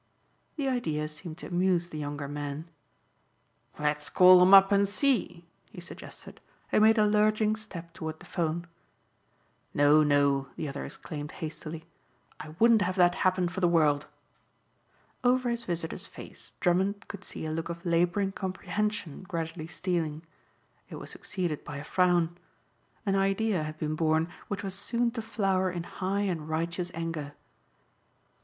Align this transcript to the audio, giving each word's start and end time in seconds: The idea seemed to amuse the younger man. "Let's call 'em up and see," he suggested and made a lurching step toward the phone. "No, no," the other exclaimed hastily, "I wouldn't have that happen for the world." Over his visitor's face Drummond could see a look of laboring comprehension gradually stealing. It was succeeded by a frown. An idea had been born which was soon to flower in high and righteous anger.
The 0.55 0.67
idea 0.67 1.07
seemed 1.07 1.37
to 1.37 1.45
amuse 1.45 1.89
the 1.89 1.99
younger 1.99 2.27
man. 2.27 2.67
"Let's 3.77 4.09
call 4.09 4.41
'em 4.41 4.51
up 4.51 4.71
and 4.71 4.89
see," 4.89 5.45
he 5.69 5.79
suggested 5.79 6.41
and 6.71 6.81
made 6.81 6.97
a 6.97 7.05
lurching 7.05 7.55
step 7.55 7.93
toward 7.93 8.19
the 8.19 8.25
phone. 8.25 8.65
"No, 9.75 10.01
no," 10.01 10.47
the 10.55 10.67
other 10.67 10.85
exclaimed 10.85 11.33
hastily, 11.33 11.85
"I 12.39 12.55
wouldn't 12.57 12.81
have 12.81 12.95
that 12.95 13.13
happen 13.21 13.47
for 13.47 13.59
the 13.59 13.67
world." 13.67 14.07
Over 15.23 15.51
his 15.51 15.65
visitor's 15.65 16.07
face 16.07 16.53
Drummond 16.61 17.07
could 17.07 17.23
see 17.23 17.45
a 17.45 17.51
look 17.51 17.69
of 17.69 17.85
laboring 17.85 18.31
comprehension 18.31 19.21
gradually 19.21 19.67
stealing. 19.67 20.23
It 20.89 20.95
was 20.95 21.11
succeeded 21.11 21.63
by 21.63 21.77
a 21.77 21.83
frown. 21.83 22.39
An 23.05 23.15
idea 23.15 23.61
had 23.61 23.77
been 23.77 23.93
born 23.93 24.29
which 24.47 24.63
was 24.63 24.73
soon 24.73 25.11
to 25.11 25.21
flower 25.21 25.69
in 25.69 25.83
high 25.83 26.21
and 26.21 26.49
righteous 26.49 26.89
anger. 26.95 27.33